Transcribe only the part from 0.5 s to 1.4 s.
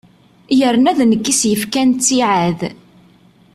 Yerna d nekk i